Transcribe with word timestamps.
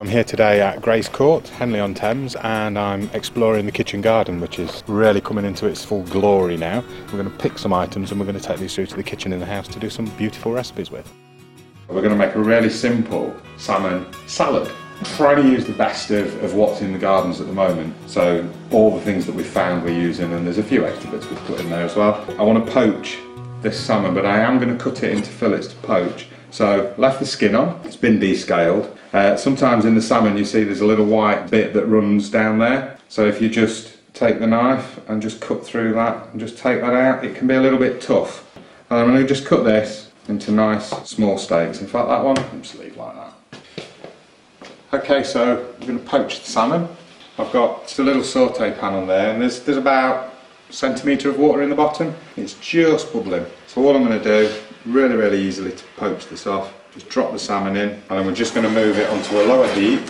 I'm 0.00 0.08
here 0.08 0.22
today 0.22 0.60
at 0.60 0.80
Greys 0.80 1.08
Court, 1.08 1.48
Henley 1.48 1.80
on 1.80 1.92
Thames, 1.92 2.36
and 2.36 2.78
I'm 2.78 3.10
exploring 3.14 3.66
the 3.66 3.72
kitchen 3.72 4.00
garden, 4.00 4.40
which 4.40 4.60
is 4.60 4.84
really 4.86 5.20
coming 5.20 5.44
into 5.44 5.66
its 5.66 5.84
full 5.84 6.04
glory 6.04 6.56
now. 6.56 6.84
We're 7.06 7.20
going 7.20 7.28
to 7.28 7.36
pick 7.36 7.58
some 7.58 7.72
items 7.72 8.12
and 8.12 8.20
we're 8.20 8.26
going 8.26 8.38
to 8.38 8.46
take 8.46 8.60
these 8.60 8.72
through 8.76 8.86
to 8.86 8.94
the 8.94 9.02
kitchen 9.02 9.32
in 9.32 9.40
the 9.40 9.46
house 9.46 9.66
to 9.66 9.80
do 9.80 9.90
some 9.90 10.04
beautiful 10.10 10.52
recipes 10.52 10.92
with. 10.92 11.12
We're 11.88 12.00
going 12.00 12.16
to 12.16 12.16
make 12.16 12.36
a 12.36 12.38
really 12.38 12.70
simple 12.70 13.34
salmon 13.56 14.06
salad. 14.28 14.70
Try 15.02 15.34
to 15.34 15.42
use 15.42 15.66
the 15.66 15.72
best 15.72 16.12
of, 16.12 16.44
of 16.44 16.54
what's 16.54 16.80
in 16.80 16.92
the 16.92 16.98
gardens 17.00 17.40
at 17.40 17.48
the 17.48 17.52
moment. 17.52 17.92
So 18.08 18.48
all 18.70 18.96
the 18.96 19.04
things 19.04 19.26
that 19.26 19.34
we've 19.34 19.44
found 19.44 19.82
we're 19.82 19.98
using, 19.98 20.32
and 20.32 20.46
there's 20.46 20.58
a 20.58 20.62
few 20.62 20.86
extra 20.86 21.10
bits 21.10 21.28
we've 21.28 21.44
put 21.46 21.58
in 21.58 21.70
there 21.70 21.84
as 21.84 21.96
well. 21.96 22.24
I 22.38 22.44
want 22.44 22.64
to 22.64 22.72
poach 22.72 23.18
this 23.62 23.76
salmon, 23.76 24.14
but 24.14 24.24
I 24.24 24.38
am 24.38 24.60
going 24.60 24.78
to 24.78 24.80
cut 24.80 25.02
it 25.02 25.10
into 25.10 25.28
fillets 25.28 25.66
to 25.66 25.76
poach. 25.78 26.28
So 26.50 26.94
left 26.96 27.20
the 27.20 27.26
skin 27.26 27.54
on, 27.54 27.80
it's 27.84 27.96
been 27.96 28.18
descaled. 28.18 28.96
Uh, 29.12 29.36
sometimes 29.36 29.84
in 29.84 29.94
the 29.94 30.02
salmon 30.02 30.36
you 30.36 30.44
see 30.44 30.64
there's 30.64 30.80
a 30.80 30.86
little 30.86 31.04
white 31.04 31.50
bit 31.50 31.72
that 31.74 31.86
runs 31.86 32.30
down 32.30 32.58
there. 32.58 32.98
So 33.08 33.26
if 33.26 33.40
you 33.40 33.48
just 33.48 33.96
take 34.14 34.40
the 34.40 34.46
knife 34.46 35.00
and 35.08 35.22
just 35.22 35.40
cut 35.40 35.64
through 35.64 35.94
that 35.94 36.28
and 36.30 36.40
just 36.40 36.58
take 36.58 36.80
that 36.80 36.94
out, 36.94 37.24
it 37.24 37.36
can 37.36 37.46
be 37.46 37.54
a 37.54 37.60
little 37.60 37.78
bit 37.78 38.00
tough. 38.00 38.44
And 38.90 38.98
I'm 38.98 39.06
going 39.08 39.20
to 39.20 39.26
just 39.26 39.46
cut 39.46 39.64
this 39.64 40.10
into 40.28 40.50
nice 40.50 40.88
small 41.08 41.38
steaks. 41.38 41.80
In 41.80 41.86
fact 41.86 42.08
that 42.08 42.24
one, 42.24 42.38
I'll 42.38 42.60
just 42.60 42.78
leave 42.78 42.96
like 42.96 43.14
that. 43.14 43.34
Okay, 44.92 45.22
so 45.22 45.66
I'm 45.80 45.86
going 45.86 45.98
to 45.98 46.04
poach 46.04 46.40
the 46.40 46.50
salmon. 46.50 46.88
I've 47.38 47.52
got 47.52 47.82
just 47.82 47.98
a 47.98 48.02
little 48.02 48.24
saute 48.24 48.72
pan 48.72 48.94
on 48.94 49.06
there 49.06 49.30
and 49.30 49.40
there's, 49.40 49.60
there's 49.60 49.78
about 49.78 50.34
centimetre 50.70 51.30
of 51.30 51.38
water 51.38 51.62
in 51.62 51.70
the 51.70 51.76
bottom. 51.76 52.14
It's 52.36 52.54
just 52.54 53.12
bubbling. 53.12 53.46
So 53.66 53.84
all 53.84 53.94
I'm 53.94 54.04
going 54.04 54.18
to 54.20 54.24
do, 54.24 54.54
really 54.88 55.16
really 55.16 55.40
easily 55.40 55.72
to 55.72 55.84
poach 55.96 56.26
this 56.28 56.46
off, 56.46 56.72
just 56.92 57.08
drop 57.08 57.32
the 57.32 57.38
salmon 57.38 57.76
in 57.76 57.90
and 57.90 58.02
then 58.08 58.26
we're 58.26 58.34
just 58.34 58.54
going 58.54 58.66
to 58.66 58.72
move 58.72 58.98
it 58.98 59.08
onto 59.10 59.40
a 59.40 59.44
lower 59.44 59.68
heat 59.74 60.00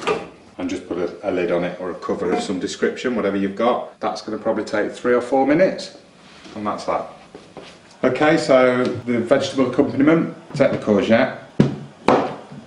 and 0.59 0.71
just 0.71 0.89
put 0.89 0.99
a, 0.99 1.29
a, 1.29 1.31
lid 1.31 1.51
on 1.51 1.65
it 1.65 1.81
or 1.81 1.91
a 1.91 1.95
cover 1.95 2.33
of 2.33 2.43
some 2.43 2.59
description, 2.59 3.15
whatever 3.15 3.37
you've 3.37 3.57
got. 3.57 3.99
That's 4.01 4.23
going 4.23 4.37
to 4.37 4.43
probably 4.43 4.65
take 4.65 4.93
three 4.93 5.15
or 5.15 5.21
four 5.21 5.47
minutes 5.47 5.99
and 6.55 6.67
that's 6.67 6.85
that. 6.85 7.07
Okay, 8.05 8.37
so 8.37 8.85
the 8.85 9.21
vegetable 9.21 9.71
accompaniment, 9.71 10.37
take 10.55 10.71
the 10.71 10.79
courgette, 10.79 11.39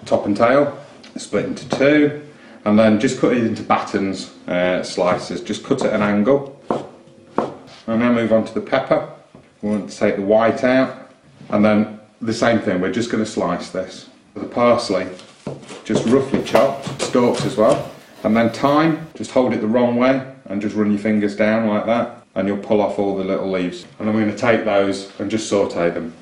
top 0.06 0.26
and 0.26 0.36
tail, 0.36 0.78
split 1.16 1.46
into 1.46 1.68
two 1.70 2.22
and 2.66 2.78
then 2.78 3.00
just 3.00 3.20
cut 3.20 3.34
it 3.34 3.44
into 3.44 3.64
batons, 3.64 4.34
uh, 4.48 4.84
slices, 4.84 5.42
just 5.42 5.64
cut 5.64 5.84
at 5.84 5.94
an 5.94 6.02
angle. 6.02 6.62
And 7.88 8.00
now 8.00 8.12
move 8.12 8.32
on 8.32 8.46
to 8.46 8.54
the 8.54 8.62
pepper. 8.62 9.12
We 9.62 9.70
want 9.70 9.90
to 9.90 9.98
take 9.98 10.18
the 10.18 10.22
white 10.22 10.64
out 10.64 11.10
and 11.50 11.66
then 11.66 12.01
the 12.22 12.34
same 12.34 12.60
thing, 12.60 12.80
we're 12.80 12.92
just 12.92 13.10
going 13.10 13.24
to 13.24 13.30
slice 13.30 13.70
this. 13.70 14.10
The 14.36 14.46
parsley, 14.46 15.08
just 15.84 16.06
roughly 16.06 16.44
chopped, 16.44 17.02
stalks 17.02 17.46
as 17.46 17.58
well. 17.58 17.92
And 18.24 18.38
then 18.38 18.52
thyme, 18.52 19.08
just 19.16 19.32
hold 19.32 19.54
it 19.54 19.62
the 19.62 19.68
wrong 19.68 19.96
way 19.96 20.32
and 20.46 20.62
just 20.62 20.76
run 20.76 20.92
your 20.92 21.00
fingers 21.00 21.36
down 21.36 21.68
like 21.68 21.86
that 21.88 22.24
and 22.36 22.48
you'll 22.48 22.58
pull 22.58 22.82
off 22.82 23.00
all 23.00 23.18
the 23.18 23.24
little 23.24 23.50
leaves. 23.50 23.86
And 24.00 24.08
I'm 24.08 24.16
going 24.16 24.30
to 24.30 24.38
take 24.38 24.64
those 24.64 25.12
and 25.20 25.30
just 25.30 25.50
saute 25.50 25.90
them. 25.90 26.14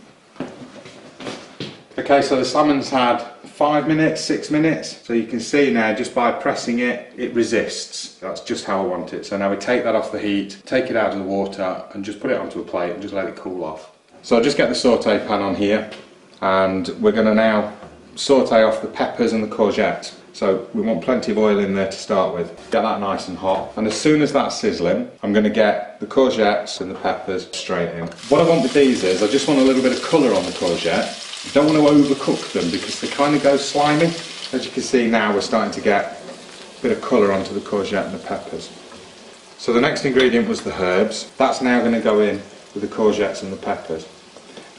Okay, 1.97 2.21
so 2.21 2.37
the 2.37 2.45
salmon's 2.45 2.89
had 2.89 3.19
five 3.43 3.87
minutes, 3.87 4.23
six 4.23 4.49
minutes. 4.49 5.05
So 5.05 5.13
you 5.13 5.27
can 5.27 5.41
see 5.41 5.71
now 5.71 5.93
just 5.93 6.15
by 6.15 6.31
pressing 6.31 6.79
it, 6.79 7.13
it 7.17 7.33
resists. 7.33 8.15
That's 8.15 8.41
just 8.41 8.63
how 8.63 8.81
I 8.81 8.85
want 8.85 9.13
it. 9.13 9.25
So 9.25 9.37
now 9.37 9.51
we 9.51 9.57
take 9.57 9.83
that 9.83 9.95
off 9.95 10.11
the 10.11 10.19
heat, 10.19 10.61
take 10.65 10.85
it 10.85 10.95
out 10.95 11.11
of 11.11 11.19
the 11.19 11.25
water 11.25 11.83
and 11.93 12.03
just 12.03 12.21
put 12.21 12.31
it 12.31 12.37
onto 12.37 12.61
a 12.61 12.63
plate 12.63 12.93
and 12.93 13.01
just 13.01 13.13
let 13.13 13.27
it 13.27 13.35
cool 13.35 13.65
off. 13.65 13.91
So 14.21 14.35
I'll 14.35 14.43
just 14.43 14.57
get 14.57 14.69
the 14.69 14.75
saute 14.75 15.25
pan 15.27 15.41
on 15.41 15.55
here 15.55 15.89
and 16.41 16.87
we're 16.99 17.11
going 17.11 17.25
to 17.25 17.33
now 17.33 17.73
saute 18.15 18.63
off 18.63 18.81
the 18.81 18.87
peppers 18.87 19.33
and 19.33 19.43
the 19.43 19.47
courgette. 19.47 20.13
So 20.33 20.67
we 20.73 20.81
want 20.81 21.03
plenty 21.03 21.31
of 21.31 21.37
oil 21.37 21.59
in 21.59 21.73
there 21.73 21.89
to 21.89 21.97
start 21.97 22.33
with. 22.33 22.49
Get 22.71 22.81
that 22.81 22.99
nice 22.99 23.27
and 23.27 23.37
hot. 23.37 23.71
And 23.75 23.87
as 23.87 23.99
soon 23.99 24.21
as 24.21 24.31
that's 24.31 24.59
sizzling, 24.59 25.09
I'm 25.23 25.33
going 25.33 25.43
to 25.43 25.49
get 25.49 25.99
the 25.99 26.05
courgettes 26.05 26.79
and 26.81 26.91
the 26.91 26.95
peppers 26.95 27.49
straight 27.51 27.89
in. 27.95 28.07
What 28.29 28.41
I 28.41 28.47
want 28.47 28.61
with 28.61 28.73
these 28.73 29.03
is 29.03 29.23
I 29.23 29.27
just 29.27 29.47
want 29.47 29.59
a 29.59 29.63
little 29.63 29.81
bit 29.81 29.91
of 29.91 30.03
colour 30.03 30.33
on 30.33 30.45
the 30.45 30.51
courgette. 30.51 31.47
I 31.49 31.53
don't 31.53 31.65
want 31.65 31.77
to 31.77 32.13
overcook 32.13 32.51
them 32.53 32.69
because 32.71 33.01
they 33.01 33.07
kind 33.07 33.35
of 33.35 33.43
go 33.43 33.57
slimy. 33.57 34.13
As 34.51 34.65
you 34.65 34.71
can 34.71 34.83
see 34.83 35.07
now 35.07 35.33
we're 35.33 35.41
starting 35.41 35.73
to 35.73 35.81
get 35.81 36.21
a 36.77 36.81
bit 36.81 36.91
of 36.91 37.01
colour 37.01 37.31
onto 37.31 37.53
the 37.53 37.61
courgette 37.61 38.05
and 38.05 38.13
the 38.13 38.25
peppers. 38.25 38.69
So 39.57 39.73
the 39.73 39.81
next 39.81 40.05
ingredient 40.05 40.47
was 40.47 40.61
the 40.61 40.73
herbs. 40.81 41.31
That's 41.37 41.61
now 41.61 41.79
going 41.79 41.93
to 41.93 42.01
go 42.01 42.21
in 42.21 42.37
with 42.73 42.81
the 42.81 42.87
courgettes 42.87 43.43
and 43.43 43.51
the 43.51 43.57
peppers. 43.57 44.07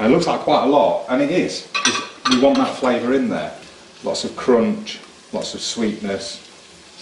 And 0.01 0.11
it 0.11 0.17
looks 0.17 0.27
like 0.27 0.41
quite 0.41 0.65
a 0.65 0.67
lot, 0.67 1.05
and 1.11 1.21
it 1.21 1.31
is. 1.31 1.69
We 2.31 2.41
want 2.41 2.57
that 2.57 2.75
flavour 2.79 3.13
in 3.13 3.29
there. 3.29 3.55
Lots 4.03 4.25
of 4.25 4.35
crunch, 4.35 4.99
lots 5.31 5.53
of 5.53 5.61
sweetness, 5.61 6.49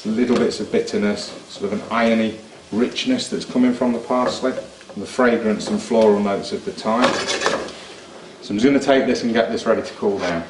little 0.04 0.36
bits 0.36 0.58
of 0.58 0.72
bitterness, 0.72 1.26
sort 1.48 1.72
of 1.72 1.80
an 1.80 1.88
irony 1.92 2.40
richness 2.72 3.28
that's 3.28 3.44
coming 3.44 3.72
from 3.72 3.92
the 3.92 4.00
parsley, 4.00 4.50
and 4.50 5.00
the 5.00 5.06
fragrance 5.06 5.68
and 5.68 5.80
floral 5.80 6.18
notes 6.18 6.50
of 6.50 6.64
the 6.64 6.72
thyme. 6.72 7.08
So 8.42 8.52
I'm 8.52 8.58
just 8.58 8.64
going 8.64 8.78
to 8.78 8.84
take 8.84 9.06
this 9.06 9.22
and 9.22 9.32
get 9.32 9.52
this 9.52 9.64
ready 9.64 9.82
to 9.82 9.94
cool 9.94 10.18
down. 10.18 10.42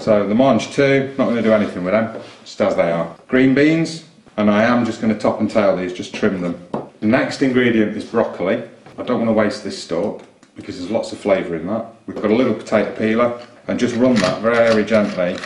So 0.00 0.26
the 0.26 0.34
mangetout, 0.34 1.16
not 1.18 1.26
going 1.26 1.36
to 1.36 1.42
do 1.42 1.52
anything 1.52 1.84
with 1.84 1.92
them, 1.92 2.20
just 2.42 2.60
as 2.60 2.74
they 2.74 2.90
are. 2.90 3.14
Green 3.28 3.54
beans, 3.54 4.06
and 4.36 4.50
I 4.50 4.64
am 4.64 4.84
just 4.84 5.00
going 5.00 5.14
to 5.14 5.20
top 5.20 5.38
and 5.38 5.48
tail 5.48 5.76
these, 5.76 5.92
just 5.92 6.12
trim 6.12 6.40
them. 6.40 6.66
The 6.98 7.06
next 7.06 7.42
ingredient 7.42 7.96
is 7.96 8.04
broccoli. 8.04 8.64
I 9.00 9.02
don't 9.02 9.16
want 9.16 9.30
to 9.30 9.32
waste 9.32 9.64
this 9.64 9.82
stalk 9.82 10.22
because 10.54 10.78
there's 10.78 10.90
lots 10.90 11.10
of 11.10 11.18
flavour 11.18 11.56
in 11.56 11.66
that. 11.68 11.86
We've 12.06 12.20
got 12.20 12.30
a 12.30 12.34
little 12.34 12.52
potato 12.52 12.94
peeler 12.94 13.40
and 13.66 13.80
just 13.80 13.96
run 13.96 14.14
that 14.16 14.42
very 14.42 14.84
gently 14.84 15.38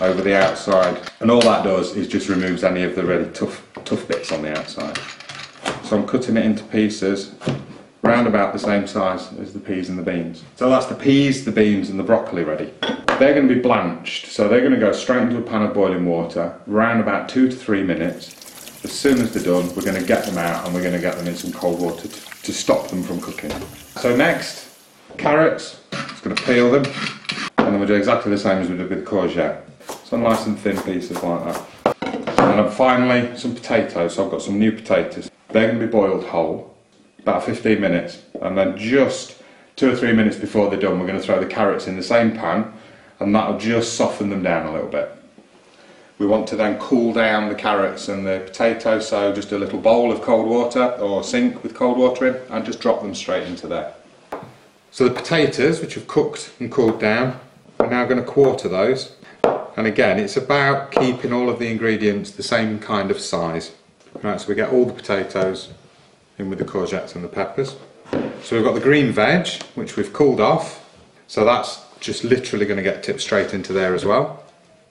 over 0.00 0.22
the 0.22 0.34
outside 0.34 1.10
and 1.20 1.30
all 1.30 1.42
that 1.42 1.62
does 1.62 1.94
is 1.94 2.08
just 2.08 2.30
removes 2.30 2.64
any 2.64 2.84
of 2.84 2.96
the 2.96 3.04
really 3.04 3.30
tough 3.32 3.68
tough 3.84 4.08
bits 4.08 4.32
on 4.32 4.40
the 4.40 4.58
outside. 4.58 4.98
So 5.84 5.98
I'm 5.98 6.06
cutting 6.06 6.38
it 6.38 6.46
into 6.46 6.64
pieces 6.64 7.34
round 8.00 8.26
about 8.26 8.54
the 8.54 8.58
same 8.58 8.86
size 8.86 9.30
as 9.34 9.52
the 9.52 9.60
peas 9.60 9.90
and 9.90 9.98
the 9.98 10.02
beans. 10.02 10.42
So 10.56 10.70
that's 10.70 10.86
the 10.86 10.94
peas, 10.94 11.44
the 11.44 11.52
beans 11.52 11.90
and 11.90 11.98
the 11.98 12.02
broccoli 12.02 12.44
ready. 12.44 12.72
They're 13.18 13.34
going 13.34 13.46
to 13.46 13.54
be 13.54 13.60
blanched 13.60 14.28
so 14.28 14.48
they're 14.48 14.60
going 14.60 14.72
to 14.72 14.80
go 14.80 14.92
straight 14.92 15.20
into 15.20 15.36
a 15.36 15.42
pan 15.42 15.60
of 15.60 15.74
boiling 15.74 16.06
water 16.06 16.58
round 16.66 17.02
about 17.02 17.28
two 17.28 17.50
to 17.50 17.54
three 17.54 17.82
minutes 17.82 18.41
as 18.84 18.92
soon 18.92 19.20
as 19.20 19.32
they're 19.32 19.42
done, 19.42 19.74
we're 19.74 19.82
going 19.82 20.00
to 20.00 20.06
get 20.06 20.24
them 20.26 20.38
out 20.38 20.64
and 20.64 20.74
we're 20.74 20.82
going 20.82 20.94
to 20.94 21.00
get 21.00 21.16
them 21.16 21.26
in 21.28 21.36
some 21.36 21.52
cold 21.52 21.80
water 21.80 22.08
to, 22.08 22.42
to 22.42 22.52
stop 22.52 22.88
them 22.88 23.02
from 23.02 23.20
cooking. 23.20 23.52
So 23.96 24.14
next, 24.16 24.68
carrots, 25.18 25.80
just 25.92 26.24
going 26.24 26.34
to 26.34 26.42
peel 26.42 26.70
them, 26.70 26.84
and 27.58 27.68
then 27.68 27.78
we'll 27.78 27.88
do 27.88 27.94
exactly 27.94 28.30
the 28.30 28.38
same 28.38 28.58
as 28.58 28.68
we 28.68 28.76
did 28.76 28.88
with 28.88 29.04
the 29.04 29.10
courgette. 29.10 29.62
Some 30.04 30.22
nice 30.22 30.46
and 30.46 30.58
thin 30.58 30.80
pieces 30.82 31.22
like 31.22 31.44
that. 31.44 31.96
And 32.38 32.58
then 32.58 32.70
finally, 32.70 33.36
some 33.36 33.54
potatoes. 33.54 34.14
So 34.14 34.24
I've 34.24 34.30
got 34.30 34.42
some 34.42 34.58
new 34.58 34.72
potatoes. 34.72 35.30
They're 35.48 35.68
going 35.68 35.78
to 35.78 35.86
be 35.86 35.90
boiled 35.90 36.24
whole, 36.24 36.74
about 37.20 37.44
15 37.44 37.80
minutes, 37.80 38.22
and 38.40 38.58
then 38.58 38.76
just 38.76 39.42
two 39.76 39.90
or 39.90 39.96
three 39.96 40.12
minutes 40.12 40.36
before 40.36 40.68
they're 40.68 40.80
done, 40.80 40.98
we're 40.98 41.06
going 41.06 41.18
to 41.18 41.24
throw 41.24 41.40
the 41.40 41.46
carrots 41.46 41.86
in 41.86 41.96
the 41.96 42.02
same 42.02 42.32
pan, 42.32 42.72
and 43.20 43.34
that'll 43.34 43.58
just 43.58 43.94
soften 43.94 44.28
them 44.28 44.42
down 44.42 44.66
a 44.66 44.72
little 44.72 44.88
bit. 44.88 45.21
We 46.22 46.28
want 46.28 46.46
to 46.50 46.56
then 46.56 46.78
cool 46.78 47.12
down 47.12 47.48
the 47.48 47.56
carrots 47.56 48.06
and 48.06 48.24
the 48.24 48.44
potatoes, 48.46 49.08
so 49.08 49.32
just 49.32 49.50
a 49.50 49.58
little 49.58 49.80
bowl 49.80 50.12
of 50.12 50.22
cold 50.22 50.46
water 50.46 50.84
or 51.00 51.24
sink 51.24 51.64
with 51.64 51.74
cold 51.74 51.98
water 51.98 52.28
in 52.28 52.36
and 52.48 52.64
just 52.64 52.78
drop 52.78 53.02
them 53.02 53.12
straight 53.12 53.42
into 53.48 53.66
there. 53.66 53.92
So 54.92 55.08
the 55.08 55.14
potatoes, 55.14 55.80
which 55.80 55.94
have 55.94 56.06
cooked 56.06 56.52
and 56.60 56.70
cooled 56.70 57.00
down, 57.00 57.40
we're 57.76 57.90
now 57.90 58.04
going 58.04 58.24
to 58.24 58.24
quarter 58.24 58.68
those. 58.68 59.16
And 59.76 59.88
again, 59.88 60.20
it's 60.20 60.36
about 60.36 60.92
keeping 60.92 61.32
all 61.32 61.50
of 61.50 61.58
the 61.58 61.68
ingredients 61.68 62.30
the 62.30 62.44
same 62.44 62.78
kind 62.78 63.10
of 63.10 63.18
size. 63.18 63.72
Right, 64.22 64.40
so 64.40 64.46
we 64.46 64.54
get 64.54 64.70
all 64.70 64.84
the 64.84 64.92
potatoes 64.92 65.70
in 66.38 66.48
with 66.48 66.60
the 66.60 66.64
courgettes 66.64 67.16
and 67.16 67.24
the 67.24 67.28
peppers. 67.28 67.74
So 68.44 68.54
we've 68.54 68.64
got 68.64 68.74
the 68.74 68.80
green 68.80 69.10
veg, 69.10 69.48
which 69.74 69.96
we've 69.96 70.12
cooled 70.12 70.40
off. 70.40 70.88
So 71.26 71.44
that's 71.44 71.80
just 71.98 72.22
literally 72.22 72.64
going 72.64 72.76
to 72.76 72.84
get 72.84 73.02
tipped 73.02 73.22
straight 73.22 73.52
into 73.52 73.72
there 73.72 73.96
as 73.96 74.04
well 74.04 74.38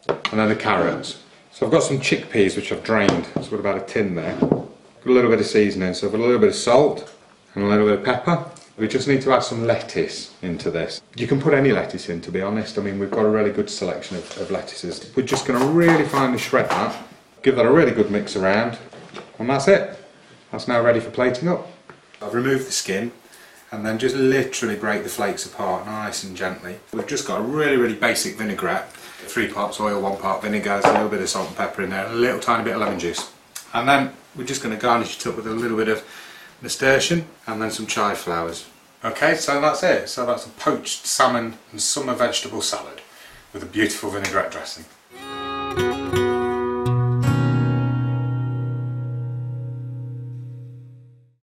and 0.08 0.40
then 0.40 0.50
the 0.50 0.56
carrots. 0.56 1.20
So 1.54 1.66
I've 1.66 1.72
got 1.72 1.84
some 1.84 2.00
chickpeas 2.00 2.56
which 2.56 2.72
I've 2.72 2.84
drained, 2.84 3.26
so 3.36 3.42
I've 3.42 3.50
got 3.52 3.60
about 3.60 3.78
a 3.78 3.86
tin 3.86 4.16
there. 4.16 4.36
Got 4.40 5.06
a 5.06 5.12
little 5.12 5.30
bit 5.30 5.42
of 5.42 5.46
seasoning, 5.46 5.94
so 5.94 6.08
I've 6.08 6.14
got 6.14 6.22
a 6.22 6.24
little 6.24 6.40
bit 6.40 6.50
of 6.50 6.56
salt 6.56 7.14
and 7.54 7.64
a 7.66 7.68
little 7.68 7.86
bit 7.86 8.00
of 8.00 8.06
pepper. 8.06 8.46
We 8.78 8.88
just 8.88 9.08
need 9.08 9.22
to 9.24 9.34
add 9.34 9.44
some 9.44 9.68
lettuce 9.68 10.34
into 10.42 10.72
this. 10.72 11.02
You 11.16 11.28
can 11.28 11.42
put 11.42 11.54
any 11.54 11.74
lettuce 11.74 12.08
in 12.08 12.22
to 12.22 12.32
be 12.32 12.42
honest, 12.42 12.80
I 12.80 12.82
mean 12.82 13.00
we've 13.00 13.12
got 13.12 13.26
a 13.26 13.30
really 13.30 13.52
good 13.52 13.70
selection 13.70 14.18
of, 14.18 14.38
of 14.38 14.50
lettuces. 14.50 15.12
We're 15.16 15.24
just 15.24 15.46
going 15.46 15.60
to 15.60 15.66
really 15.68 16.06
finely 16.06 16.40
shred 16.40 16.70
that, 16.70 16.96
give 17.44 17.58
that 17.58 17.66
a 17.66 17.72
really 17.72 17.92
good 17.92 18.10
mix 18.10 18.38
around, 18.38 18.78
and 19.38 19.50
that's 19.50 19.68
it. 19.68 20.00
That's 20.52 20.70
now 20.70 20.82
ready 20.82 21.02
for 21.02 21.12
plating 21.12 21.50
up. 21.50 21.68
I've 22.22 22.34
removed 22.34 22.66
the 22.66 22.72
skin 22.72 23.12
and 23.72 23.86
then 23.86 23.98
just 23.98 24.16
literally 24.16 24.76
break 24.76 25.04
the 25.04 25.10
flakes 25.10 25.46
apart 25.46 25.86
nice 25.86 26.24
and 26.24 26.36
gently. 26.36 26.80
We've 26.94 27.08
just 27.08 27.28
got 27.28 27.40
a 27.40 27.44
really 27.44 27.78
really 27.78 27.96
basic 27.96 28.36
vinaigrette 28.38 28.92
three 29.28 29.48
parts 29.48 29.80
oil, 29.80 30.02
one 30.02 30.18
part 30.18 30.42
vinegar, 30.42 30.82
a 30.84 30.92
little 30.92 31.10
bit 31.10 31.22
of 31.22 31.30
salt 31.30 31.48
and 31.48 31.58
pepper 31.58 31.84
in 31.84 31.90
there, 31.90 32.06
a 32.08 32.14
little 32.14 32.40
tiny 32.40 32.64
bit 32.64 32.74
of 32.74 32.82
lemon 32.82 33.00
juice. 33.00 33.32
And 33.74 33.88
then 33.88 34.14
we're 34.36 34.46
just 34.46 34.62
going 34.62 34.76
to 34.76 34.82
garnish 34.82 35.18
it 35.18 35.28
up 35.28 35.36
with 35.38 35.48
a 35.48 35.52
little 35.52 35.78
bit 35.78 35.88
of 35.88 36.04
nasturtium 36.62 37.26
and 37.48 37.62
then 37.62 37.72
some 37.72 37.88
chive 37.88 38.18
flowers. 38.18 38.68
Okay, 39.04 39.36
so 39.36 39.60
that's 39.62 39.84
it. 39.84 40.10
So 40.10 40.26
that's 40.26 40.46
a 40.46 40.50
poached 40.50 41.06
salmon 41.06 41.56
and 41.72 41.82
summer 41.82 42.14
vegetable 42.14 42.62
salad. 42.62 43.02
with 43.54 43.64
a 43.64 43.66
beautiful 43.66 44.10
vinaigrette 44.10 44.52
dressing. 44.52 44.86